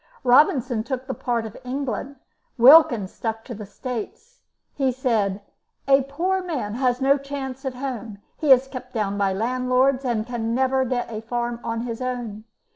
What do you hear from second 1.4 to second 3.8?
of England, Wilkins stuck to the